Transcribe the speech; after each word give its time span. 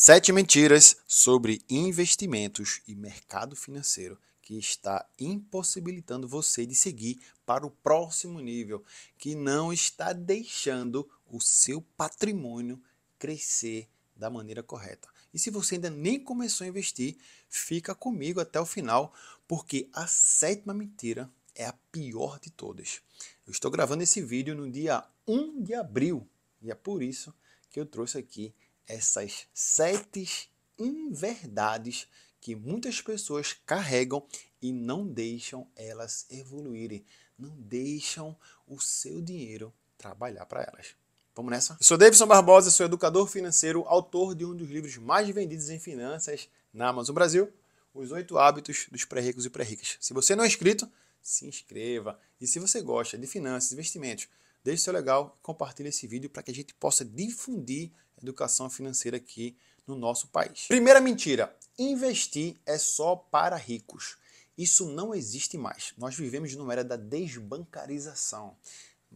Sete 0.00 0.32
mentiras 0.32 0.98
sobre 1.08 1.60
investimentos 1.68 2.80
e 2.86 2.94
mercado 2.94 3.56
financeiro 3.56 4.16
que 4.40 4.56
está 4.56 5.04
impossibilitando 5.18 6.28
você 6.28 6.64
de 6.64 6.76
seguir 6.76 7.20
para 7.44 7.66
o 7.66 7.70
próximo 7.72 8.38
nível, 8.38 8.84
que 9.18 9.34
não 9.34 9.72
está 9.72 10.12
deixando 10.12 11.10
o 11.26 11.40
seu 11.40 11.82
patrimônio 11.96 12.80
crescer 13.18 13.88
da 14.14 14.30
maneira 14.30 14.62
correta. 14.62 15.08
E 15.34 15.38
se 15.38 15.50
você 15.50 15.74
ainda 15.74 15.90
nem 15.90 16.20
começou 16.20 16.64
a 16.64 16.68
investir, 16.68 17.16
fica 17.48 17.92
comigo 17.92 18.38
até 18.38 18.60
o 18.60 18.64
final, 18.64 19.12
porque 19.48 19.88
a 19.92 20.06
sétima 20.06 20.72
mentira 20.72 21.28
é 21.56 21.66
a 21.66 21.74
pior 21.90 22.38
de 22.38 22.52
todas. 22.52 23.02
Eu 23.44 23.50
estou 23.50 23.68
gravando 23.68 24.04
esse 24.04 24.22
vídeo 24.22 24.54
no 24.54 24.70
dia 24.70 25.04
1 25.26 25.60
de 25.60 25.74
abril 25.74 26.24
e 26.62 26.70
é 26.70 26.74
por 26.76 27.02
isso 27.02 27.34
que 27.68 27.80
eu 27.80 27.84
trouxe 27.84 28.16
aqui 28.16 28.54
essas 28.88 29.46
sete 29.52 30.50
inverdades 30.78 32.08
que 32.40 32.54
muitas 32.54 33.00
pessoas 33.00 33.52
carregam 33.66 34.26
e 34.62 34.72
não 34.72 35.06
deixam 35.06 35.68
elas 35.76 36.26
evoluírem, 36.30 37.04
não 37.38 37.50
deixam 37.60 38.36
o 38.66 38.80
seu 38.80 39.20
dinheiro 39.20 39.72
trabalhar 39.96 40.46
para 40.46 40.62
elas. 40.62 40.96
Vamos 41.34 41.50
nessa? 41.50 41.74
Eu 41.74 41.84
sou 41.84 41.98
Davidson 41.98 42.26
Barbosa, 42.26 42.70
sou 42.70 42.86
educador 42.86 43.26
financeiro, 43.28 43.84
autor 43.86 44.34
de 44.34 44.44
um 44.44 44.56
dos 44.56 44.68
livros 44.68 44.96
mais 44.96 45.28
vendidos 45.28 45.68
em 45.68 45.78
finanças 45.78 46.48
na 46.72 46.88
Amazon 46.88 47.14
Brasil, 47.14 47.52
Os 47.94 48.10
Oito 48.10 48.38
Hábitos 48.38 48.86
dos 48.90 49.04
Pré-Ricos 49.04 49.46
e 49.46 49.50
Pré-Ricas. 49.50 49.98
Se 50.00 50.12
você 50.12 50.34
não 50.34 50.44
é 50.44 50.46
inscrito, 50.46 50.90
se 51.20 51.46
inscreva. 51.46 52.18
E 52.40 52.46
se 52.46 52.58
você 52.58 52.80
gosta 52.80 53.16
de 53.16 53.26
finanças, 53.26 53.72
investimentos, 53.72 54.28
deixe 54.64 54.82
seu 54.82 54.92
legal, 54.92 55.38
compartilhe 55.42 55.90
esse 55.90 56.06
vídeo 56.06 56.30
para 56.30 56.42
que 56.42 56.50
a 56.50 56.54
gente 56.54 56.74
possa 56.74 57.04
difundir 57.04 57.92
educação 58.22 58.68
financeira 58.68 59.16
aqui 59.16 59.56
no 59.86 59.96
nosso 59.96 60.28
país. 60.28 60.66
Primeira 60.68 61.00
mentira: 61.00 61.54
investir 61.78 62.56
é 62.66 62.78
só 62.78 63.16
para 63.16 63.56
ricos. 63.56 64.16
Isso 64.56 64.88
não 64.88 65.14
existe 65.14 65.56
mais. 65.56 65.94
Nós 65.96 66.16
vivemos 66.16 66.54
numa 66.54 66.72
era 66.72 66.84
da 66.84 66.96
desbancarização. 66.96 68.56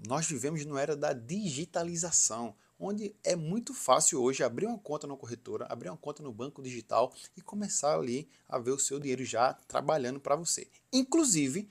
Nós 0.06 0.26
vivemos 0.26 0.64
numa 0.64 0.80
era 0.80 0.96
da 0.96 1.12
digitalização, 1.12 2.54
onde 2.78 3.14
é 3.22 3.36
muito 3.36 3.74
fácil 3.74 4.22
hoje 4.22 4.42
abrir 4.42 4.66
uma 4.66 4.78
conta 4.78 5.06
na 5.06 5.16
corretora, 5.16 5.66
abrir 5.68 5.88
uma 5.88 5.96
conta 5.96 6.22
no 6.22 6.32
banco 6.32 6.62
digital 6.62 7.12
e 7.36 7.42
começar 7.42 7.94
ali 7.94 8.28
a 8.48 8.58
ver 8.58 8.70
o 8.70 8.78
seu 8.78 8.98
dinheiro 8.98 9.24
já 9.24 9.52
trabalhando 9.52 10.20
para 10.20 10.36
você. 10.36 10.68
Inclusive, 10.92 11.68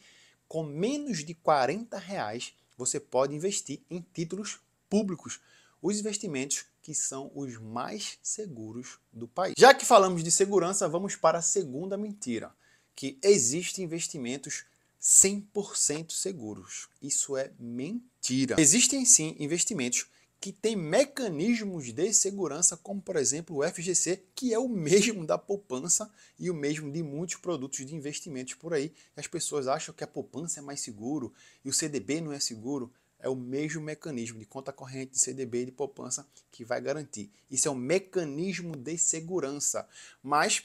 com 0.48 0.64
menos 0.64 1.24
de 1.24 1.34
40 1.34 1.98
reais, 1.98 2.54
você 2.78 3.00
pode 3.00 3.34
investir 3.34 3.82
em 3.90 4.02
títulos 4.14 4.60
públicos 4.90 5.40
os 5.82 5.98
investimentos 5.98 6.66
que 6.82 6.94
são 6.94 7.32
os 7.36 7.58
mais 7.58 8.18
seguros 8.22 9.00
do 9.14 9.28
país. 9.28 9.54
Já 9.58 9.74
que 9.74 9.86
falamos 9.86 10.24
de 10.24 10.32
segurança, 10.32 10.90
vamos 10.90 11.16
para 11.16 11.38
a 11.38 11.42
segunda 11.42 11.98
mentira, 11.98 12.54
que 12.96 13.18
existem 13.24 13.86
investimentos 13.86 14.66
100% 15.02 16.12
seguros. 16.12 16.88
Isso 17.02 17.36
é 17.36 17.52
mentira. 17.60 18.56
Existem 18.60 19.06
sim 19.06 19.36
investimentos 19.40 20.08
que 20.42 20.52
têm 20.52 20.76
mecanismos 20.76 21.94
de 21.94 22.12
segurança, 22.12 22.76
como 22.76 23.00
por 23.00 23.16
exemplo 23.16 23.58
o 23.58 23.64
FGC, 23.64 24.24
que 24.34 24.52
é 24.52 24.58
o 24.58 24.68
mesmo 24.68 25.24
da 25.24 25.38
poupança 25.38 26.12
e 26.40 26.50
o 26.50 26.54
mesmo 26.56 26.92
de 26.92 27.04
muitos 27.04 27.36
produtos 27.36 27.86
de 27.86 27.94
investimentos 27.94 28.56
por 28.56 28.74
aí. 28.74 28.92
As 29.16 29.28
pessoas 29.28 29.68
acham 29.68 29.94
que 29.94 30.04
a 30.04 30.08
poupança 30.08 30.60
é 30.60 30.64
mais 30.64 30.80
seguro 30.80 31.32
e 31.64 31.70
o 31.70 31.74
CDB 31.74 32.22
não 32.22 32.34
é 32.34 32.40
seguro 32.40 32.92
é 33.22 33.30
o 33.30 33.36
mesmo 33.36 33.82
mecanismo 33.82 34.40
de 34.40 34.46
conta 34.46 34.74
corrente, 34.74 35.14
de 35.14 35.20
CDB 35.20 35.62
e 35.62 35.66
de 35.66 35.72
poupança 35.72 36.28
que 36.52 36.66
vai 36.66 36.82
garantir. 36.82 37.32
Isso 37.50 37.68
é 37.68 37.72
um 37.72 37.76
mecanismo 37.76 38.76
de 38.76 38.98
segurança, 38.98 39.88
mas 40.22 40.64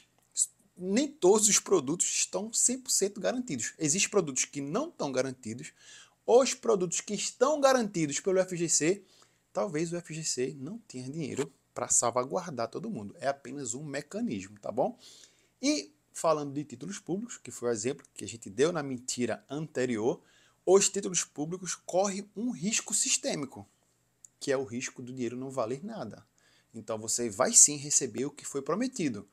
nem 0.75 1.07
todos 1.07 1.47
os 1.47 1.59
produtos 1.59 2.07
estão 2.07 2.49
100% 2.49 3.19
garantidos. 3.19 3.73
Existem 3.79 4.09
produtos 4.09 4.45
que 4.45 4.61
não 4.61 4.89
estão 4.89 5.11
garantidos. 5.11 5.71
Os 6.25 6.53
produtos 6.53 6.99
que 7.01 7.13
estão 7.13 7.59
garantidos 7.61 8.19
pelo 8.19 8.43
FGC, 8.43 9.03
talvez 9.53 9.93
o 9.93 10.01
FGC 10.01 10.55
não 10.59 10.77
tenha 10.79 11.09
dinheiro 11.09 11.51
para 11.73 11.87
salvaguardar 11.87 12.67
todo 12.67 12.89
mundo. 12.89 13.15
É 13.19 13.27
apenas 13.27 13.73
um 13.73 13.83
mecanismo, 13.83 14.59
tá 14.59 14.71
bom? 14.71 14.97
E 15.61 15.91
falando 16.11 16.53
de 16.53 16.63
títulos 16.63 16.99
públicos, 16.99 17.37
que 17.37 17.51
foi 17.51 17.69
o 17.69 17.71
exemplo 17.71 18.05
que 18.13 18.25
a 18.25 18.27
gente 18.27 18.49
deu 18.49 18.71
na 18.71 18.81
mentira 18.81 19.43
anterior, 19.49 20.21
os 20.69 20.89
títulos 20.89 21.23
públicos 21.23 21.75
correm 21.75 22.29
um 22.35 22.51
risco 22.51 22.93
sistêmico, 22.93 23.65
que 24.37 24.51
é 24.51 24.57
o 24.57 24.65
risco 24.65 25.01
do 25.01 25.13
dinheiro 25.13 25.37
não 25.37 25.49
valer 25.49 25.81
nada. 25.81 26.27
Então 26.73 26.97
você 26.97 27.29
vai 27.29 27.53
sim 27.53 27.77
receber 27.77 28.25
o 28.25 28.31
que 28.31 28.43
foi 28.45 28.61
prometido. 28.61 29.25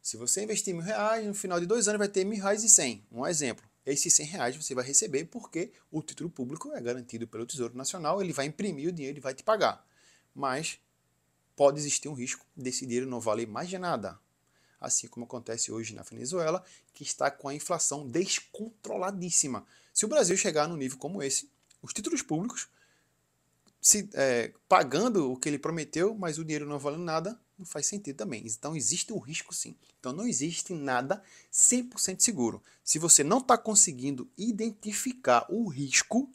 Se 0.00 0.16
você 0.16 0.42
investir 0.42 0.72
mil 0.72 0.82
reais, 0.82 1.26
no 1.26 1.34
final 1.34 1.60
de 1.60 1.66
dois 1.66 1.88
anos 1.88 1.98
vai 1.98 2.08
ter 2.08 2.24
mil 2.24 2.40
reais 2.40 2.64
e 2.64 2.70
cem. 2.70 3.06
Um 3.12 3.26
exemplo. 3.26 3.68
Esses 3.84 4.14
cem 4.14 4.24
reais 4.24 4.56
você 4.56 4.74
vai 4.74 4.82
receber 4.82 5.26
porque 5.26 5.72
o 5.90 6.02
título 6.02 6.30
público 6.30 6.72
é 6.72 6.80
garantido 6.80 7.28
pelo 7.28 7.44
Tesouro 7.44 7.76
Nacional, 7.76 8.22
ele 8.22 8.32
vai 8.32 8.46
imprimir 8.46 8.88
o 8.88 8.92
dinheiro 8.92 9.18
e 9.18 9.20
vai 9.20 9.34
te 9.34 9.42
pagar. 9.42 9.86
Mas 10.34 10.78
pode 11.54 11.78
existir 11.78 12.08
um 12.08 12.14
risco 12.14 12.46
desse 12.56 12.86
dinheiro 12.86 13.06
não 13.06 13.20
valer 13.20 13.46
mais 13.46 13.68
de 13.68 13.76
nada. 13.76 14.18
Assim 14.82 15.06
como 15.06 15.24
acontece 15.24 15.70
hoje 15.70 15.94
na 15.94 16.02
Venezuela, 16.02 16.64
que 16.92 17.02
está 17.02 17.30
com 17.30 17.48
a 17.48 17.54
inflação 17.54 18.06
descontroladíssima. 18.08 19.64
Se 19.94 20.04
o 20.04 20.08
Brasil 20.08 20.36
chegar 20.36 20.68
num 20.68 20.76
nível 20.76 20.98
como 20.98 21.22
esse, 21.22 21.48
os 21.82 21.92
títulos 21.92 22.22
públicos 22.22 22.68
se, 23.80 24.08
é, 24.14 24.52
pagando 24.68 25.32
o 25.32 25.36
que 25.36 25.48
ele 25.48 25.58
prometeu, 25.58 26.14
mas 26.14 26.38
o 26.38 26.44
dinheiro 26.44 26.66
não 26.66 26.78
valendo 26.78 27.02
nada, 27.02 27.38
não 27.58 27.66
faz 27.66 27.86
sentido 27.86 28.16
também. 28.16 28.44
Então 28.46 28.76
existe 28.76 29.12
um 29.12 29.18
risco 29.18 29.52
sim. 29.52 29.76
Então 29.98 30.12
não 30.12 30.26
existe 30.26 30.72
nada 30.72 31.22
100% 31.52 32.20
seguro. 32.20 32.62
Se 32.84 32.98
você 32.98 33.24
não 33.24 33.38
está 33.38 33.58
conseguindo 33.58 34.30
identificar 34.38 35.46
o 35.48 35.68
risco, 35.68 36.30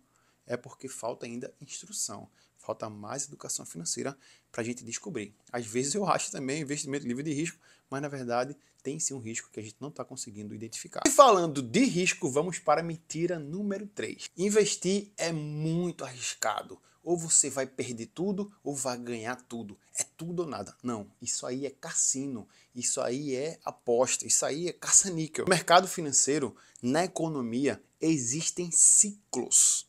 é 0.46 0.58
porque 0.58 0.88
falta 0.88 1.26
ainda 1.26 1.54
instrução, 1.62 2.30
falta 2.68 2.90
mais 2.90 3.26
educação 3.26 3.66
financeira 3.66 4.18
para 4.52 4.62
a 4.62 4.66
gente 4.66 4.84
descobrir. 4.84 5.34
Às 5.52 5.66
vezes 5.66 5.96
eu 5.96 6.06
acho 6.06 6.30
também 6.30 6.62
investimento 6.62 7.08
livre 7.08 7.24
de 7.24 7.32
risco, 7.32 7.58
mas 7.90 8.02
na 8.02 8.10
verdade 8.10 8.58
tem 8.84 9.00
sim 9.00 9.14
um 9.14 9.20
risco 9.20 9.50
que 9.52 9.60
a 9.60 9.64
gente 9.64 9.78
não 9.80 9.88
está 9.88 10.04
conseguindo 10.04 10.54
identificar. 10.54 11.02
E 11.08 11.10
falando 11.10 11.62
de 11.62 11.86
risco, 11.86 12.30
vamos 12.30 12.60
para 12.60 12.82
a 12.82 12.84
mentira 12.84 13.40
número 13.40 13.88
3. 13.88 14.32
Investir 14.38 15.12
é 15.18 15.32
muito 15.32 16.04
arriscado. 16.04 16.78
Ou 17.04 17.18
você 17.18 17.50
vai 17.50 17.66
perder 17.66 18.08
tudo 18.08 18.52
ou 18.62 18.76
vai 18.76 18.98
ganhar 18.98 19.38
tudo. 19.44 19.78
É 19.98 20.04
tudo 20.18 20.42
ou 20.42 20.48
nada. 20.48 20.76
Não, 20.84 21.10
isso 21.22 21.46
aí 21.46 21.66
é 21.66 21.70
cassino, 21.70 22.48
isso 22.76 23.00
aí 23.00 23.34
é 23.34 23.58
aposta, 23.64 24.28
isso 24.28 24.46
aí 24.46 24.68
é 24.68 24.74
caça-níquel. 24.74 25.46
No 25.46 25.50
mercado 25.50 25.88
financeiro, 25.88 26.54
na 26.82 27.06
economia, 27.06 27.82
existem 28.02 28.70
ciclos. 28.72 29.88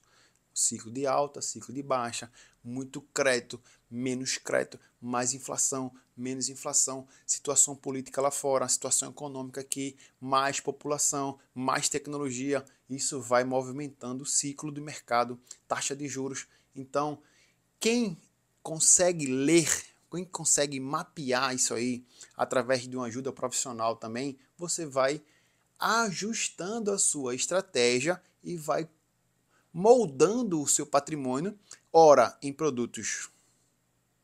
Ciclo 0.55 0.91
de 0.91 1.07
alta, 1.07 1.41
ciclo 1.41 1.73
de 1.73 1.83
baixa, 1.83 2.31
muito 2.63 3.01
crédito, 3.01 3.61
menos 3.91 4.39
crédito, 4.39 4.79
mais 5.01 5.33
inflação, 5.33 5.93
menos 6.17 6.49
inflação, 6.49 7.07
situação 7.27 7.77
política 7.77 8.21
lá 8.21 8.31
fora, 8.31 8.69
situação 8.69 9.11
econômica 9.11 9.61
aqui, 9.61 9.97
mais 10.21 10.61
população, 10.61 11.39
mais 11.55 11.89
tecnologia, 11.89 12.65
isso 12.91 13.21
vai 13.21 13.45
movimentando 13.45 14.25
o 14.25 14.27
ciclo 14.27 14.73
do 14.73 14.83
mercado, 14.83 15.41
taxa 15.67 15.95
de 15.95 16.09
juros. 16.09 16.47
Então, 16.75 17.23
quem 17.79 18.21
consegue 18.63 19.27
ler, 19.27 19.69
quem 20.11 20.25
consegue 20.25 20.81
mapear 20.81 21.55
isso 21.55 21.75
aí 21.75 22.05
através 22.37 22.89
de 22.89 22.97
uma 22.97 23.07
ajuda 23.07 23.33
profissional 23.33 23.97
também, 23.97 24.39
você 24.57 24.85
vai 24.85 25.23
ajustando 25.79 26.91
a 26.91 26.99
sua 26.99 27.35
estratégia 27.35 28.21
e 28.43 28.57
vai 28.57 28.89
moldando 29.79 30.61
o 30.61 30.67
seu 30.67 30.85
patrimônio, 30.85 31.57
ora 31.93 32.37
em 32.43 32.53
produtos 32.53 33.31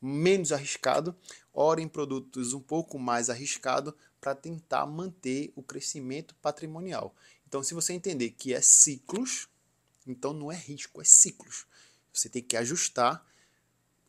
menos 0.01 0.51
arriscado, 0.51 1.15
ora 1.53 1.79
em 1.79 1.87
produtos 1.87 2.51
um 2.51 2.59
pouco 2.59 2.99
mais 2.99 3.29
arriscado 3.29 3.95
para 4.19 4.35
tentar 4.35 4.85
manter 4.85 5.53
o 5.55 5.63
crescimento 5.63 6.35
patrimonial. 6.41 7.15
Então, 7.47 7.63
se 7.63 7.73
você 7.73 7.93
entender 7.93 8.31
que 8.31 8.53
é 8.53 8.59
ciclos, 8.59 9.47
então 10.05 10.33
não 10.33 10.51
é 10.51 10.57
risco, 10.57 11.01
é 11.01 11.05
ciclos. 11.05 11.65
Você 12.13 12.27
tem 12.27 12.43
que 12.43 12.57
ajustar 12.57 13.25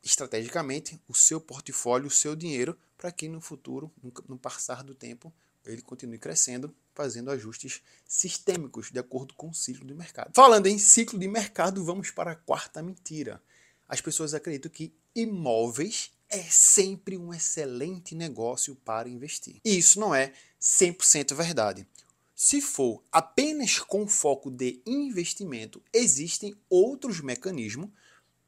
estrategicamente 0.02 1.00
o 1.06 1.14
seu 1.14 1.40
portfólio, 1.40 2.08
o 2.08 2.10
seu 2.10 2.34
dinheiro, 2.34 2.76
para 2.98 3.12
que 3.12 3.28
no 3.28 3.40
futuro, 3.40 3.92
no 4.28 4.36
passar 4.36 4.82
do 4.82 4.96
tempo, 4.96 5.32
ele 5.64 5.80
continue 5.80 6.18
crescendo, 6.18 6.74
fazendo 6.96 7.30
ajustes 7.30 7.82
sistêmicos 8.08 8.90
de 8.90 8.98
acordo 8.98 9.34
com 9.34 9.50
o 9.50 9.54
ciclo 9.54 9.86
de 9.86 9.94
mercado. 9.94 10.32
Falando 10.34 10.66
em 10.66 10.78
ciclo 10.78 11.18
de 11.18 11.28
mercado, 11.28 11.84
vamos 11.84 12.10
para 12.10 12.32
a 12.32 12.36
quarta 12.36 12.82
mentira. 12.82 13.40
As 13.86 14.00
pessoas 14.00 14.32
acreditam 14.34 14.70
que 14.70 14.92
imóveis 15.14 16.10
é 16.28 16.42
sempre 16.42 17.16
um 17.16 17.32
excelente 17.32 18.14
negócio 18.14 18.74
para 18.74 19.08
investir. 19.08 19.60
E 19.64 19.76
isso 19.76 20.00
não 20.00 20.14
é 20.14 20.32
100% 20.60 21.34
verdade. 21.34 21.86
Se 22.34 22.60
for 22.60 23.02
apenas 23.12 23.78
com 23.78 24.08
foco 24.08 24.50
de 24.50 24.80
investimento, 24.84 25.82
existem 25.92 26.54
outros 26.68 27.20
mecanismos 27.20 27.90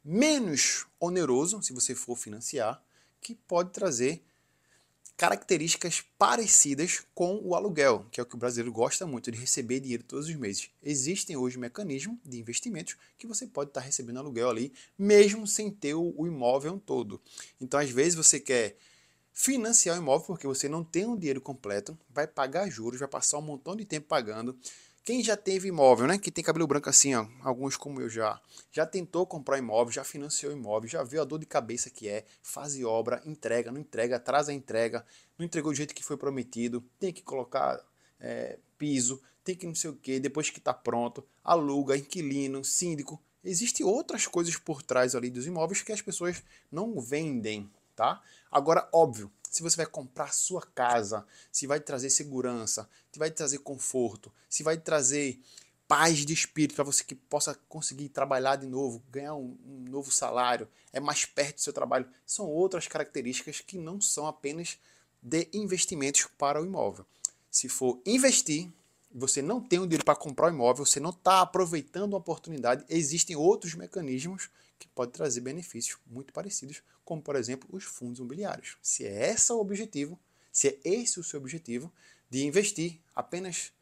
menos 0.05 0.87
onerosos, 0.99 1.67
se 1.67 1.73
você 1.73 1.95
for 1.95 2.17
financiar, 2.17 2.83
que 3.21 3.35
pode 3.35 3.71
trazer 3.71 4.23
características 5.19 6.01
parecidas 6.17 7.03
com 7.13 7.41
o 7.43 7.57
aluguel, 7.57 8.07
que 8.09 8.21
é 8.21 8.23
o 8.23 8.27
que 8.27 8.37
o 8.37 8.39
brasileiro 8.39 8.73
gosta 8.73 9.05
muito 9.05 9.33
de 9.33 9.37
receber 9.37 9.81
dinheiro 9.81 10.05
todos 10.05 10.29
os 10.29 10.35
meses. 10.37 10.71
Existem 10.81 11.37
hoje 11.37 11.59
mecanismos 11.59 12.17
de 12.25 12.39
investimentos 12.39 12.97
que 13.19 13.27
você 13.27 13.45
pode 13.45 13.71
estar 13.71 13.81
recebendo 13.81 14.21
aluguel 14.21 14.49
ali, 14.49 14.73
mesmo 14.97 15.45
sem 15.45 15.73
ter 15.73 15.95
o 15.95 16.25
imóvel 16.25 16.81
todo. 16.87 17.21
Então, 17.61 17.81
às 17.81 17.91
vezes, 17.91 18.15
você 18.15 18.39
quer 18.39 18.77
financiar 19.33 19.97
o 19.97 20.01
imóvel 20.01 20.29
porque 20.29 20.47
você 20.47 20.69
não 20.69 20.85
tem 20.85 21.05
um 21.05 21.17
dinheiro 21.17 21.41
completo, 21.41 21.99
vai 22.09 22.29
pagar 22.29 22.71
juros, 22.71 23.01
vai 23.01 23.09
passar 23.09 23.39
um 23.39 23.43
montão 23.43 23.75
de 23.75 23.85
tempo 23.85 24.07
pagando 24.07 24.57
quem 25.05 25.23
já 25.23 25.37
teve 25.37 25.69
imóvel, 25.69 26.07
né? 26.07 26.19
Que 26.19 26.31
tem 26.31 26.45
cabelo 26.45 26.67
branco 26.67 26.89
assim, 26.89 27.15
ó, 27.15 27.27
alguns 27.43 27.77
como 27.77 28.01
eu 28.01 28.09
já, 28.09 28.41
já 28.71 28.85
tentou 28.85 29.27
comprar 29.27 29.59
imóvel, 29.59 29.93
já 29.93 30.05
financiou 30.05 30.53
imóvel, 30.53 30.89
já 30.89 31.03
viu 31.03 31.23
a 31.23 31.25
dor 31.25 31.39
de 31.39 31.47
cabeça 31.47 31.91
que 31.91 32.09
é, 32.09 32.25
faz 32.43 32.83
obra, 32.83 33.23
entrega, 33.25 33.73
não 33.73 33.81
entrega, 33.81 34.17
atrasa 34.17 34.53
a 34.53 34.55
entrega, 34.55 35.05
não 35.39 35.47
entregou 35.47 35.73
do 35.73 35.77
jeito 35.77 35.95
que 35.95 36.05
foi 36.05 36.17
prometido, 36.17 36.85
tem 36.99 37.13
que 37.13 37.23
colocar 37.23 37.81
é, 38.21 38.59
piso, 38.77 39.21
tem 39.43 39.55
que 39.55 39.67
não 39.67 39.75
sei 39.75 39.91
o 39.91 39.97
que, 39.97 40.21
depois 40.21 40.51
que 40.51 40.59
está 40.59 40.75
pronto, 40.75 41.25
aluga, 41.43 41.97
inquilino, 41.97 42.65
síndico. 42.65 43.21
Existem 43.43 43.87
outras 43.87 44.27
coisas 44.27 44.57
por 44.57 44.83
trás 44.83 45.15
ali 45.15 45.31
dos 45.31 45.47
imóveis 45.47 45.81
que 45.81 45.93
as 45.93 46.03
pessoas 46.03 46.43
não 46.71 47.01
vendem, 47.01 47.71
tá? 47.97 48.21
Agora, 48.51 48.89
óbvio, 48.93 49.31
se 49.51 49.63
você 49.63 49.77
vai 49.77 49.87
comprar 49.87 50.33
sua 50.33 50.63
casa, 50.63 51.27
se 51.51 51.67
vai 51.67 51.81
trazer 51.81 52.11
segurança, 52.11 52.89
se 53.13 53.19
vai 53.19 53.31
trazer 53.31 53.59
conforto, 53.59 54.33
se 54.49 54.63
vai 54.63 54.77
trazer 54.77 55.41
paz 55.89 56.19
de 56.19 56.35
espírito 56.35 56.75
para 56.75 56.85
você 56.85 57.03
que 57.03 57.15
possa 57.15 57.55
conseguir 57.69 58.11
trabalhar 58.11 58.57
de 58.57 58.67
novo, 58.67 59.03
ganhar 59.11 59.35
um, 59.35 59.57
um, 59.67 59.85
novo 59.89 60.13
salário, 60.13 60.69
é 60.93 61.01
mais 61.01 61.25
perto 61.25 61.57
do 61.57 61.61
seu 61.63 61.73
trabalho. 61.73 62.07
São 62.27 62.47
outras 62.47 62.87
características 62.87 63.63
que 63.63 63.79
não 63.79 63.99
são 63.99 64.27
apenas 64.27 64.79
de 65.23 65.49
investimentos 65.53 66.27
para 66.37 66.61
o 66.61 66.67
imóvel. 66.67 67.07
Se 67.51 67.69
for 67.69 68.01
investir, 68.05 68.71
você 69.13 69.41
não 69.41 69.61
tem 69.61 69.79
o 69.79 69.87
dinheiro 69.87 70.05
para 70.05 70.17
comprar 70.17 70.47
o 70.47 70.55
imóvel, 70.55 70.85
você 70.85 71.01
não 71.01 71.11
está 71.11 71.41
aproveitando 71.41 72.15
a 72.15 72.19
oportunidade, 72.19 72.85
existem 72.89 73.37
outros 73.37 73.75
mecanismos 73.75 74.51
que 74.79 74.89
podem 74.89 75.13
trazer 75.13 75.41
benefícios 75.41 75.99
muito 76.07 76.33
parecidos, 76.33 76.83
como 77.05 77.23
por 77.23 77.37
exemplo 77.37 77.69
os 77.73 77.85
fundos 77.85 78.19
imobiliários. 78.19 78.77
Se 78.83 79.07
é 79.07 79.31
esse 79.31 79.53
o 79.53 79.59
objetivo, 79.59 80.19
se 80.53 80.69
é 80.69 80.79
esse 80.85 81.19
o 81.19 81.25
seu 81.25 81.41
objetivo 81.41 81.93
de 82.31 82.45
investir 82.45 83.01
apenas 83.15 83.73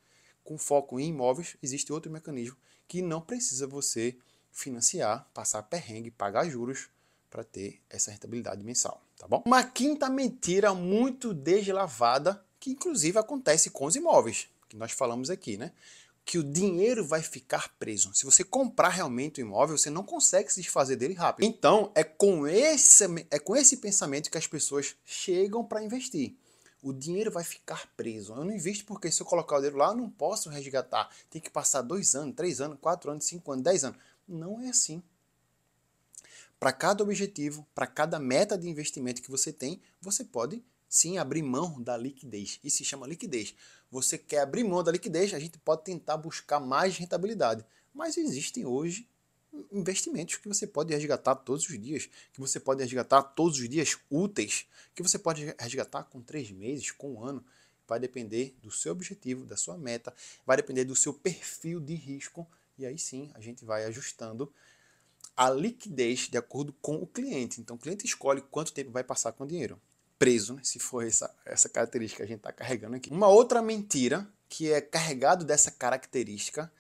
com 0.45 0.57
foco 0.57 1.01
em 1.01 1.09
imóveis, 1.09 1.57
existe 1.63 1.93
outro 1.93 2.11
mecanismo 2.11 2.57
que 2.87 3.03
não 3.03 3.21
precisa 3.21 3.67
você 3.67 4.17
financiar, 4.53 5.29
passar 5.35 5.63
perrengue, 5.65 6.11
pagar 6.11 6.49
juros 6.49 6.89
para 7.29 7.45
ter 7.45 7.81
essa 7.91 8.11
rentabilidade 8.11 8.63
mensal, 8.63 9.03
tá 9.19 9.27
bom? 9.27 9.43
Uma 9.45 9.65
quinta 9.65 10.09
mentira 10.09 10.73
muito 10.73 11.35
deslavada 11.35 12.43
que 12.59 12.71
inclusive 12.71 13.19
acontece 13.19 13.71
com 13.71 13.85
os 13.85 13.97
imóveis, 13.97 14.49
nós 14.77 14.93
falamos 14.93 15.31
aqui, 15.31 15.57
né? 15.57 15.73
que 16.27 16.39
o 16.39 16.43
dinheiro 16.43 17.07
vai 17.07 17.23
ficar 17.23 17.73
preso. 17.79 18.13
Se 18.13 18.25
você 18.25 18.43
comprar 18.43 18.89
realmente 18.89 19.41
o 19.41 19.47
imóvel, 19.47 19.79
você 19.79 19.89
não 19.89 20.03
consegue 20.03 20.53
se 20.53 20.61
desfazer 20.61 20.97
dele 20.97 21.15
rápido. 21.15 21.47
Então, 21.47 21.93
é 21.95 22.03
com 22.03 22.49
esse, 22.49 23.05
é 23.31 23.39
com 23.39 23.55
esse 23.55 23.77
pensamento 23.77 24.29
que 24.29 24.37
as 24.37 24.47
pessoas 24.49 24.97
chegam 25.05 25.65
para 25.65 25.85
investir. 25.85 26.37
O 26.83 26.93
dinheiro 26.93 27.31
vai 27.31 27.45
ficar 27.45 27.89
preso. 27.97 28.33
Eu 28.33 28.45
não 28.45 28.53
invisto 28.53 28.85
porque 28.85 29.09
se 29.09 29.23
eu 29.23 29.27
colocar 29.27 29.55
o 29.55 29.59
dinheiro 29.59 29.77
lá, 29.77 29.91
eu 29.91 29.97
não 29.97 30.11
posso 30.11 30.51
resgatar. 30.51 31.09
Tem 31.31 31.41
que 31.41 31.49
passar 31.49 31.83
dois 31.83 32.17
anos, 32.17 32.35
três 32.35 32.61
anos, 32.61 32.79
quatro 32.81 33.09
anos, 33.09 33.25
cinco 33.25 33.53
anos, 33.53 33.63
dez 33.63 33.85
anos. 33.85 33.99
Não 34.27 34.61
é 34.61 34.71
assim. 34.71 35.01
Para 36.59 36.73
cada 36.73 37.05
objetivo, 37.05 37.65
para 37.73 37.87
cada 37.87 38.19
meta 38.19 38.59
de 38.59 38.69
investimento 38.69 39.23
que 39.23 39.31
você 39.31 39.53
tem, 39.53 39.81
você 40.01 40.25
pode 40.25 40.65
sim 40.89 41.19
abrir 41.19 41.43
mão 41.43 41.81
da 41.83 41.97
liquidez. 41.97 42.61
Isso 42.63 42.79
se 42.79 42.85
chama 42.85 43.07
liquidez. 43.07 43.55
Você 43.91 44.19
quer 44.19 44.41
abrir 44.41 44.65
mão 44.65 44.83
da 44.83 44.93
liquidez, 44.93 45.33
a 45.35 45.39
gente 45.39 45.59
pode 45.59 45.85
tentar 45.85 46.17
buscar 46.17 46.61
mais 46.61 46.97
rentabilidade. 46.97 47.65
Mas 47.95 48.17
existem 48.17 48.67
hoje 48.67 49.09
investimentos 49.73 50.37
que 50.37 50.49
você 50.49 50.67
pode 50.67 50.93
resgatar 50.93 51.35
todos 51.35 51.69
os 51.69 51.81
dias, 51.81 52.09
que 52.33 52.41
você 52.41 52.61
pode 52.61 52.83
resgatar 52.83 53.23
todos 53.23 53.59
os 53.59 53.69
dias 53.69 53.97
úteis, 54.11 54.67
que 54.95 55.03
você 55.03 55.19
pode 55.19 55.55
resgatar 55.59 56.05
com 56.05 56.21
três 56.21 56.51
meses, 56.51 56.91
com 56.91 57.15
um 57.15 57.25
ano. 57.25 57.45
Vai 57.89 58.01
depender 58.01 58.55
do 58.61 58.71
seu 58.71 58.93
objetivo, 58.93 59.47
da 59.47 59.57
sua 59.57 59.79
meta, 59.79 60.13
vai 60.45 60.57
depender 60.57 60.85
do 60.85 60.97
seu 60.97 61.15
perfil 61.15 61.81
de 61.81 61.95
risco. 61.95 62.47
E 62.77 62.85
aí 62.85 62.99
sim 62.99 63.31
a 63.35 63.41
gente 63.41 63.65
vai 63.65 63.85
ajustando 63.85 64.53
a 65.37 65.49
liquidez 65.49 66.29
de 66.29 66.37
acordo 66.37 66.73
com 66.83 66.97
o 66.97 67.07
cliente. 67.07 67.61
Então 67.61 67.77
o 67.77 67.79
cliente 67.79 68.05
escolhe 68.05 68.43
quanto 68.43 68.73
tempo 68.73 68.91
vai 68.91 69.05
passar 69.05 69.33
com 69.33 69.45
o 69.45 69.47
dinheiro 69.47 69.81
preso, 70.19 70.55
né, 70.55 70.61
se 70.65 70.79
for 70.79 71.07
essa, 71.07 71.33
essa 71.45 71.69
característica 71.69 72.19
que 72.19 72.23
a 72.25 72.27
gente 72.27 72.39
está 72.39 72.53
carregando 72.53 72.97
aqui. 72.97 73.11
Uma 73.11 73.29
outra 73.29 73.61
mentira 73.61 74.27
que 74.49 74.71
é 74.71 74.81
carregado 74.81 75.45
dessa 75.45 75.71
característica 75.71 76.71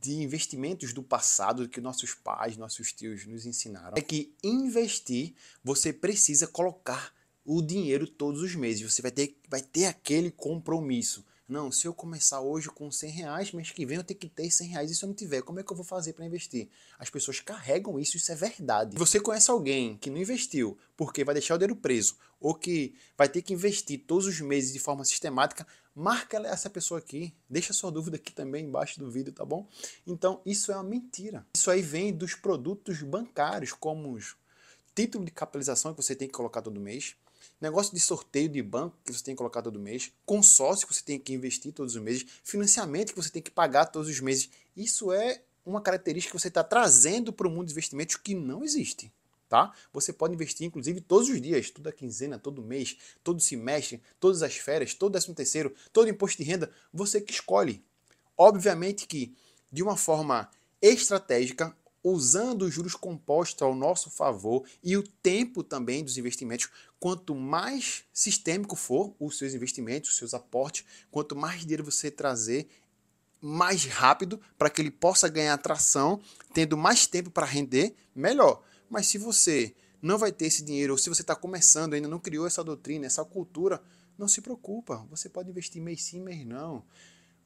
de 0.00 0.14
investimentos 0.14 0.92
do 0.92 1.02
passado 1.02 1.68
que 1.68 1.80
nossos 1.80 2.14
pais, 2.14 2.56
nossos 2.56 2.92
tios 2.92 3.26
nos 3.26 3.44
ensinaram 3.44 3.94
é 3.96 4.00
que 4.00 4.32
investir 4.42 5.34
você 5.62 5.92
precisa 5.92 6.46
colocar 6.46 7.12
o 7.44 7.62
dinheiro 7.62 8.06
todos 8.06 8.42
os 8.42 8.54
meses. 8.54 8.92
Você 8.92 9.02
vai 9.02 9.10
ter, 9.10 9.36
vai 9.48 9.62
ter 9.62 9.86
aquele 9.86 10.30
compromisso. 10.30 11.24
Não, 11.48 11.72
se 11.72 11.86
eu 11.86 11.94
começar 11.94 12.42
hoje 12.42 12.68
com 12.68 12.90
100 12.90 13.10
reais, 13.10 13.52
mês 13.52 13.70
que 13.70 13.86
vem 13.86 13.96
eu 13.96 14.04
tenho 14.04 14.20
que 14.20 14.28
ter 14.28 14.50
100 14.50 14.68
reais. 14.68 14.90
E 14.90 14.94
se 14.94 15.02
eu 15.02 15.06
não 15.06 15.14
tiver, 15.14 15.40
como 15.40 15.58
é 15.58 15.62
que 15.62 15.72
eu 15.72 15.76
vou 15.76 15.84
fazer 15.84 16.12
para 16.12 16.26
investir? 16.26 16.68
As 16.98 17.08
pessoas 17.08 17.40
carregam 17.40 17.98
isso, 17.98 18.18
isso 18.18 18.30
é 18.30 18.34
verdade. 18.34 18.98
Você 18.98 19.18
conhece 19.18 19.50
alguém 19.50 19.96
que 19.96 20.10
não 20.10 20.18
investiu 20.18 20.76
porque 20.94 21.24
vai 21.24 21.34
deixar 21.34 21.54
o 21.54 21.58
dinheiro 21.58 21.74
preso, 21.74 22.18
ou 22.38 22.54
que 22.54 22.94
vai 23.16 23.30
ter 23.30 23.40
que 23.40 23.54
investir 23.54 24.04
todos 24.06 24.26
os 24.26 24.38
meses 24.42 24.74
de 24.74 24.78
forma 24.78 25.06
sistemática, 25.06 25.66
marca 25.94 26.36
essa 26.46 26.68
pessoa 26.68 27.00
aqui, 27.00 27.34
deixa 27.48 27.72
sua 27.72 27.90
dúvida 27.90 28.16
aqui 28.16 28.32
também 28.32 28.66
embaixo 28.66 29.00
do 29.00 29.10
vídeo, 29.10 29.32
tá 29.32 29.44
bom? 29.44 29.66
Então, 30.06 30.42
isso 30.44 30.70
é 30.70 30.74
uma 30.74 30.84
mentira. 30.84 31.46
Isso 31.54 31.70
aí 31.70 31.80
vem 31.80 32.12
dos 32.12 32.34
produtos 32.34 33.00
bancários, 33.02 33.72
como 33.72 34.12
os 34.12 34.36
título 34.94 35.24
de 35.24 35.30
capitalização 35.30 35.94
que 35.94 36.02
você 36.02 36.14
tem 36.14 36.26
que 36.26 36.34
colocar 36.34 36.60
todo 36.60 36.80
mês, 36.80 37.14
negócio 37.60 37.94
de 37.94 38.00
sorteio 38.00 38.48
de 38.48 38.62
banco 38.62 38.96
que 39.04 39.12
você 39.12 39.24
tem 39.24 39.34
que 39.34 39.38
colocar 39.38 39.62
todo 39.62 39.78
mês, 39.78 40.12
consórcio 40.24 40.86
que 40.86 40.94
você 40.94 41.02
tem 41.02 41.18
que 41.18 41.32
investir 41.32 41.72
todos 41.72 41.94
os 41.94 42.02
meses, 42.02 42.26
financiamento 42.42 43.12
que 43.12 43.22
você 43.22 43.30
tem 43.30 43.42
que 43.42 43.50
pagar 43.50 43.86
todos 43.86 44.08
os 44.08 44.20
meses. 44.20 44.50
Isso 44.76 45.12
é 45.12 45.42
uma 45.64 45.80
característica 45.80 46.34
que 46.34 46.40
você 46.40 46.48
está 46.48 46.64
trazendo 46.64 47.32
para 47.32 47.46
o 47.46 47.50
mundo 47.50 47.66
de 47.66 47.72
investimentos 47.72 48.16
que 48.16 48.34
não 48.34 48.64
existe. 48.64 49.12
Tá? 49.48 49.72
Você 49.92 50.12
pode 50.12 50.34
investir, 50.34 50.66
inclusive, 50.66 51.00
todos 51.00 51.28
os 51.30 51.40
dias, 51.40 51.70
toda 51.70 51.90
quinzena, 51.90 52.38
todo 52.38 52.62
mês, 52.62 52.98
todo 53.24 53.40
semestre, 53.40 54.02
todas 54.20 54.42
as 54.42 54.56
férias, 54.56 54.92
todo 54.92 55.12
décimo 55.12 55.34
terceiro, 55.34 55.74
todo 55.90 56.08
imposto 56.08 56.42
de 56.42 56.44
renda, 56.44 56.70
você 56.92 57.18
que 57.18 57.32
escolhe. 57.32 57.82
Obviamente 58.36 59.06
que, 59.06 59.34
de 59.72 59.82
uma 59.82 59.96
forma 59.96 60.50
estratégica, 60.82 61.74
usando 62.02 62.62
os 62.62 62.72
juros 62.72 62.94
compostos 62.94 63.62
ao 63.62 63.74
nosso 63.74 64.10
favor 64.10 64.64
e 64.82 64.96
o 64.96 65.02
tempo 65.02 65.62
também 65.62 66.04
dos 66.04 66.16
investimentos. 66.16 66.68
Quanto 66.98 67.34
mais 67.34 68.04
sistêmico 68.12 68.76
for 68.76 69.14
os 69.18 69.38
seus 69.38 69.54
investimentos, 69.54 70.10
os 70.10 70.16
seus 70.16 70.34
aportes, 70.34 70.84
quanto 71.10 71.36
mais 71.36 71.60
dinheiro 71.60 71.84
você 71.84 72.10
trazer, 72.10 72.68
mais 73.40 73.84
rápido 73.84 74.40
para 74.56 74.70
que 74.70 74.80
ele 74.80 74.90
possa 74.90 75.28
ganhar 75.28 75.54
atração, 75.54 76.20
tendo 76.52 76.76
mais 76.76 77.06
tempo 77.06 77.30
para 77.30 77.46
render, 77.46 77.94
melhor. 78.14 78.62
Mas 78.90 79.06
se 79.06 79.18
você 79.18 79.74
não 80.00 80.18
vai 80.18 80.32
ter 80.32 80.46
esse 80.46 80.64
dinheiro, 80.64 80.92
ou 80.94 80.98
se 80.98 81.08
você 81.08 81.22
está 81.22 81.36
começando, 81.36 81.94
ainda 81.94 82.08
não 82.08 82.18
criou 82.18 82.46
essa 82.46 82.64
doutrina, 82.64 83.06
essa 83.06 83.24
cultura, 83.24 83.82
não 84.16 84.26
se 84.26 84.40
preocupa. 84.40 85.06
Você 85.10 85.28
pode 85.28 85.50
investir 85.50 85.80
mês 85.80 86.02
sim, 86.02 86.20
mês 86.20 86.44
não. 86.44 86.84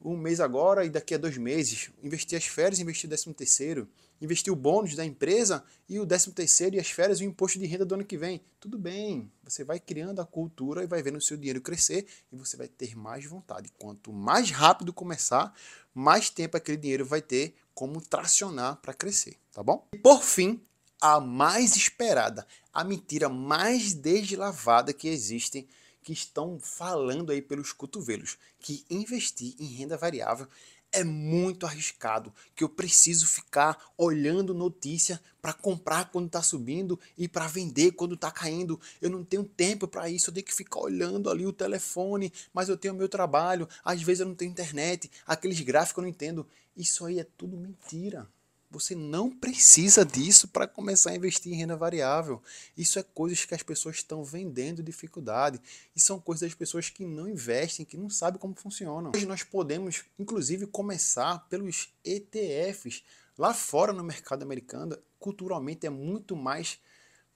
Um 0.03 0.17
mês 0.17 0.39
agora 0.39 0.83
e 0.83 0.89
daqui 0.89 1.13
a 1.13 1.17
dois 1.17 1.37
meses. 1.37 1.91
Investir 2.01 2.37
as 2.37 2.45
férias, 2.45 2.79
investir 2.79 3.07
o 3.07 3.09
décimo 3.09 3.33
terceiro 3.33 3.87
investir 4.21 4.51
o 4.51 4.55
bônus 4.55 4.95
da 4.95 5.05
empresa 5.05 5.63
e 5.87 5.99
o 5.99 6.05
13 6.05 6.31
terceiro 6.31 6.75
e 6.75 6.79
as 6.79 6.89
férias 6.89 7.19
e 7.19 7.25
o 7.25 7.27
imposto 7.27 7.59
de 7.59 7.65
renda 7.65 7.85
do 7.85 7.95
ano 7.95 8.05
que 8.05 8.17
vem. 8.17 8.41
Tudo 8.59 8.77
bem, 8.77 9.31
você 9.43 9.63
vai 9.63 9.79
criando 9.79 10.21
a 10.21 10.25
cultura 10.25 10.83
e 10.83 10.87
vai 10.87 11.01
vendo 11.03 11.17
o 11.17 11.21
seu 11.21 11.37
dinheiro 11.37 11.61
crescer 11.61 12.05
e 12.31 12.35
você 12.35 12.55
vai 12.55 12.67
ter 12.67 12.95
mais 12.95 13.25
vontade. 13.25 13.71
Quanto 13.77 14.13
mais 14.13 14.49
rápido 14.49 14.93
começar, 14.93 15.53
mais 15.93 16.29
tempo 16.29 16.57
aquele 16.57 16.77
dinheiro 16.77 17.05
vai 17.05 17.21
ter 17.21 17.55
como 17.73 17.99
tracionar 18.01 18.77
para 18.77 18.93
crescer, 18.93 19.37
tá 19.51 19.61
bom? 19.61 19.87
E 19.93 19.97
por 19.97 20.23
fim, 20.23 20.61
a 21.01 21.19
mais 21.19 21.75
esperada, 21.75 22.47
a 22.73 22.83
mentira 22.83 23.27
mais 23.27 23.93
deslavada 23.93 24.93
que 24.93 25.07
existem 25.07 25.67
que 26.03 26.13
estão 26.13 26.59
falando 26.59 27.31
aí 27.31 27.41
pelos 27.41 27.71
cotovelos, 27.71 28.37
que 28.59 28.85
investir 28.89 29.55
em 29.57 29.65
renda 29.65 29.97
variável 29.97 30.47
é 30.93 31.03
muito 31.03 31.65
arriscado, 31.65 32.33
que 32.55 32.63
eu 32.63 32.69
preciso 32.69 33.25
ficar 33.25 33.77
olhando 33.97 34.53
notícia 34.53 35.19
para 35.41 35.51
comprar 35.51 36.11
quando 36.11 36.27
está 36.27 36.41
subindo 36.41 36.99
e 37.17 37.27
para 37.27 37.47
vender 37.47 37.91
quando 37.93 38.13
está 38.13 38.31
caindo. 38.31 38.79
Eu 39.01 39.09
não 39.09 39.23
tenho 39.23 39.43
tempo 39.43 39.87
para 39.87 40.09
isso, 40.09 40.29
eu 40.29 40.33
tenho 40.33 40.45
que 40.45 40.53
ficar 40.53 40.79
olhando 40.79 41.29
ali 41.29 41.45
o 41.45 41.51
telefone, 41.51 42.31
mas 42.53 42.69
eu 42.69 42.77
tenho 42.77 42.93
meu 42.93 43.09
trabalho, 43.09 43.67
às 43.83 44.01
vezes 44.01 44.21
eu 44.21 44.27
não 44.27 44.35
tenho 44.35 44.51
internet, 44.51 45.11
aqueles 45.25 45.59
gráficos 45.59 45.97
eu 45.97 46.03
não 46.03 46.09
entendo. 46.09 46.47
Isso 46.77 47.05
aí 47.05 47.19
é 47.19 47.27
tudo 47.37 47.57
mentira. 47.57 48.27
Você 48.73 48.95
não 48.95 49.29
precisa 49.29 50.03
disso 50.03 50.47
para 50.47 50.67
começar 50.67 51.11
a 51.11 51.15
investir 51.15 51.53
em 51.53 51.55
renda 51.55 51.75
variável. 51.75 52.41
Isso 52.75 52.97
é 52.97 53.03
coisas 53.03 53.45
que 53.45 53.53
as 53.53 53.61
pessoas 53.61 53.97
estão 53.97 54.23
vendendo 54.23 54.81
dificuldade. 54.81 55.61
E 55.95 55.99
são 55.99 56.19
coisas 56.19 56.49
das 56.49 56.57
pessoas 56.57 56.89
que 56.89 57.05
não 57.05 57.29
investem, 57.29 57.85
que 57.85 57.95
não 57.95 58.09
sabem 58.09 58.39
como 58.39 58.55
funcionam. 58.55 59.11
Hoje 59.15 59.27
nós 59.27 59.43
podemos, 59.43 60.03
inclusive, 60.17 60.65
começar 60.65 61.47
pelos 61.49 61.93
ETFs. 62.03 63.03
Lá 63.37 63.53
fora 63.53 63.93
no 63.93 64.03
mercado 64.03 64.41
americano, 64.41 64.97
culturalmente 65.19 65.85
é 65.85 65.89
muito 65.89 66.35
mais 66.35 66.79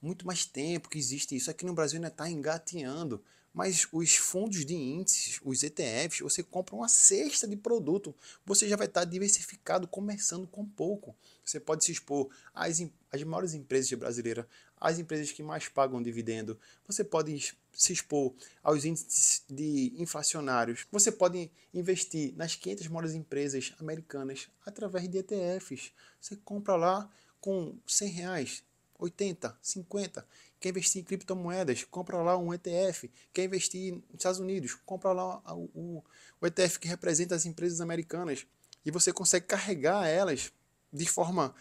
muito 0.00 0.26
mais 0.26 0.44
tempo 0.46 0.88
que 0.88 0.98
existe 0.98 1.34
isso. 1.36 1.50
Aqui 1.50 1.64
no 1.66 1.74
Brasil 1.74 1.96
ainda 1.96 2.08
está 2.08 2.28
engateando. 2.28 3.22
Mas 3.52 3.88
os 3.92 4.14
fundos 4.16 4.64
de 4.64 4.74
índices, 4.74 5.40
os 5.44 5.62
ETFs, 5.62 6.20
você 6.20 6.42
compra 6.42 6.76
uma 6.76 6.88
cesta 6.88 7.48
de 7.48 7.56
produto. 7.56 8.14
Você 8.44 8.68
já 8.68 8.76
vai 8.76 8.86
estar 8.86 9.04
diversificado, 9.04 9.88
começando 9.88 10.46
com 10.46 10.64
pouco. 10.64 11.16
Você 11.44 11.58
pode 11.58 11.84
se 11.84 11.92
expor 11.92 12.28
às, 12.54 12.80
às 13.10 13.22
maiores 13.24 13.54
empresas 13.54 13.90
brasileiras, 13.98 14.44
às 14.76 14.98
empresas 14.98 15.32
que 15.32 15.42
mais 15.42 15.68
pagam 15.68 16.02
dividendo. 16.02 16.58
Você 16.86 17.02
pode 17.02 17.54
se 17.72 17.92
expor 17.92 18.34
aos 18.62 18.84
índices 18.84 19.42
de 19.48 19.92
inflacionários. 19.96 20.86
Você 20.92 21.10
pode 21.10 21.50
investir 21.72 22.34
nas 22.36 22.54
500 22.54 22.88
maiores 22.88 23.14
empresas 23.14 23.72
americanas 23.78 24.48
através 24.64 25.08
de 25.08 25.18
ETFs. 25.18 25.92
Você 26.20 26.36
compra 26.36 26.76
lá 26.76 27.10
com 27.40 27.78
100 27.86 28.08
reais, 28.10 28.64
80, 28.98 29.56
50. 29.62 30.26
Quer 30.60 30.70
investir 30.70 31.02
em 31.02 31.04
criptomoedas? 31.04 31.84
Compra 31.84 32.18
lá 32.18 32.36
um 32.36 32.52
ETF. 32.52 33.10
Quer 33.32 33.44
investir 33.44 33.92
nos 33.92 34.14
Estados 34.14 34.40
Unidos? 34.40 34.74
Compra 34.84 35.12
lá 35.12 35.40
o, 35.54 36.02
o 36.40 36.46
ETF 36.46 36.80
que 36.80 36.88
representa 36.88 37.34
as 37.34 37.46
empresas 37.46 37.80
americanas. 37.80 38.46
E 38.84 38.90
você 38.90 39.12
consegue 39.12 39.46
carregar 39.46 40.06
elas 40.06 40.52
de 40.92 41.06
forma 41.06 41.54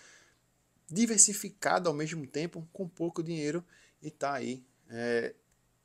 diversificada 0.90 1.90
ao 1.90 1.94
mesmo 1.94 2.26
tempo, 2.26 2.68
com 2.72 2.88
pouco 2.88 3.22
dinheiro, 3.22 3.64
e 4.02 4.10
tá 4.10 4.34
aí 4.34 4.66
é, 4.90 5.36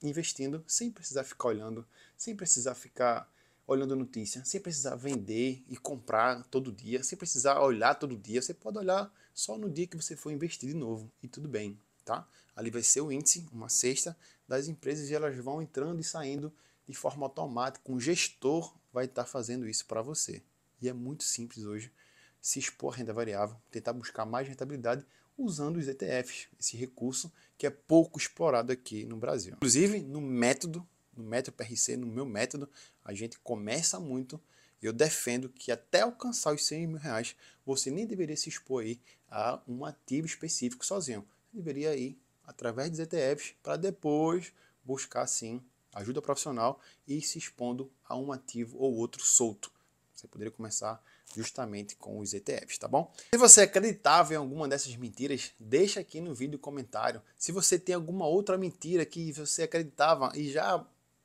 investindo 0.02 0.64
sem 0.66 0.90
precisar 0.90 1.24
ficar 1.24 1.48
olhando, 1.48 1.86
sem 2.16 2.36
precisar 2.36 2.74
ficar 2.74 3.30
olhando 3.66 3.96
notícia, 3.96 4.44
sem 4.44 4.60
precisar 4.60 4.94
vender 4.96 5.64
e 5.68 5.76
comprar 5.76 6.44
todo 6.44 6.72
dia, 6.72 7.02
sem 7.02 7.18
precisar 7.18 7.60
olhar 7.60 7.94
todo 7.94 8.16
dia. 8.16 8.40
Você 8.40 8.54
pode 8.54 8.78
olhar 8.78 9.12
só 9.34 9.56
no 9.56 9.70
dia 9.70 9.86
que 9.86 9.96
você 9.96 10.16
for 10.16 10.30
investir 10.30 10.68
de 10.68 10.74
novo 10.74 11.10
e 11.22 11.28
tudo 11.28 11.48
bem, 11.48 11.78
tá? 12.04 12.28
Ali 12.54 12.70
vai 12.70 12.82
ser 12.82 13.00
o 13.00 13.10
índice, 13.10 13.46
uma 13.52 13.68
cesta 13.68 14.16
das 14.46 14.68
empresas 14.68 15.08
e 15.10 15.14
elas 15.14 15.36
vão 15.36 15.62
entrando 15.62 16.00
e 16.00 16.04
saindo 16.04 16.52
de 16.86 16.94
forma 16.94 17.24
automática. 17.24 17.90
Um 17.90 17.98
gestor 17.98 18.74
vai 18.92 19.06
estar 19.06 19.24
fazendo 19.24 19.68
isso 19.68 19.86
para 19.86 20.02
você. 20.02 20.42
E 20.80 20.88
é 20.88 20.92
muito 20.92 21.24
simples 21.24 21.64
hoje 21.64 21.92
se 22.40 22.58
expor 22.58 22.92
à 22.92 22.96
renda 22.96 23.12
variável, 23.12 23.56
tentar 23.70 23.92
buscar 23.92 24.26
mais 24.26 24.48
rentabilidade 24.48 25.06
usando 25.38 25.76
os 25.76 25.88
ETFs, 25.88 26.48
esse 26.58 26.76
recurso 26.76 27.32
que 27.56 27.66
é 27.66 27.70
pouco 27.70 28.18
explorado 28.18 28.72
aqui 28.72 29.04
no 29.04 29.16
Brasil. 29.16 29.54
Inclusive, 29.54 30.00
no 30.00 30.20
método, 30.20 30.86
no 31.16 31.24
método 31.24 31.56
PRC, 31.56 31.96
no 31.96 32.06
meu 32.06 32.24
método, 32.24 32.68
a 33.04 33.12
gente 33.12 33.38
começa 33.38 33.98
muito 34.00 34.40
eu 34.82 34.92
defendo 34.92 35.48
que 35.48 35.70
até 35.70 36.00
alcançar 36.00 36.52
os 36.52 36.66
100 36.66 36.86
mil 36.88 36.98
reais, 36.98 37.36
você 37.64 37.88
nem 37.88 38.04
deveria 38.04 38.36
se 38.36 38.48
expor 38.48 38.82
aí 38.82 39.00
a 39.30 39.60
um 39.68 39.84
ativo 39.84 40.26
específico 40.26 40.84
sozinho. 40.84 41.24
Você 41.46 41.56
deveria 41.56 41.94
ir 41.94 42.18
através 42.44 42.90
dos 42.90 42.98
ETFs 42.98 43.54
para 43.62 43.76
depois 43.76 44.52
buscar 44.84 45.26
sim 45.28 45.62
ajuda 45.94 46.20
profissional 46.20 46.80
e 47.06 47.20
se 47.20 47.38
expondo 47.38 47.92
a 48.04 48.16
um 48.16 48.32
ativo 48.32 48.76
ou 48.78 48.94
outro 48.96 49.22
solto. 49.22 49.70
Você 50.12 50.26
poderia 50.26 50.50
começar 50.50 51.00
justamente 51.34 51.94
com 51.94 52.18
os 52.18 52.34
ETFs, 52.34 52.78
tá 52.78 52.88
bom? 52.88 53.12
Se 53.32 53.38
você 53.38 53.62
acreditava 53.62 54.34
em 54.34 54.36
alguma 54.36 54.68
dessas 54.68 54.94
mentiras, 54.96 55.52
deixa 55.60 56.00
aqui 56.00 56.20
no 56.20 56.34
vídeo 56.34 56.58
comentário. 56.58 57.22
Se 57.38 57.52
você 57.52 57.78
tem 57.78 57.94
alguma 57.94 58.26
outra 58.26 58.58
mentira 58.58 59.06
que 59.06 59.32
você 59.32 59.62
acreditava 59.62 60.32
e 60.34 60.50
já 60.50 60.84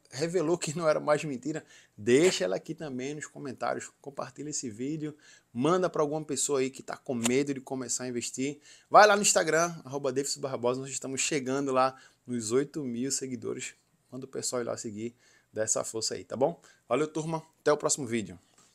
revelou 0.09 0.57
que 0.57 0.77
não 0.77 0.87
era 0.87 0.99
mais 0.99 1.23
mentira, 1.23 1.63
deixa 1.97 2.43
ela 2.43 2.55
aqui 2.55 2.73
também 2.73 3.15
nos 3.15 3.25
comentários, 3.25 3.91
compartilha 4.01 4.49
esse 4.49 4.69
vídeo, 4.69 5.15
manda 5.53 5.89
para 5.89 6.01
alguma 6.01 6.23
pessoa 6.23 6.59
aí 6.59 6.69
que 6.69 6.81
está 6.81 6.95
com 6.95 7.13
medo 7.13 7.53
de 7.53 7.61
começar 7.61 8.05
a 8.05 8.07
investir. 8.07 8.59
Vai 8.89 9.05
lá 9.07 9.15
no 9.15 9.21
Instagram, 9.21 9.75
arroba 9.83 10.13
Barbosa, 10.39 10.81
nós 10.81 10.89
estamos 10.89 11.21
chegando 11.21 11.71
lá 11.71 11.95
nos 12.25 12.51
8 12.51 12.83
mil 12.83 13.11
seguidores. 13.11 13.73
Manda 14.11 14.25
o 14.25 14.29
pessoal 14.29 14.61
ir 14.61 14.65
lá 14.65 14.77
seguir, 14.77 15.15
dessa 15.51 15.83
força 15.83 16.15
aí, 16.15 16.23
tá 16.23 16.35
bom? 16.35 16.59
Valeu, 16.87 17.07
turma, 17.07 17.43
até 17.59 17.71
o 17.71 17.77
próximo 17.77 18.05
vídeo. 18.05 18.39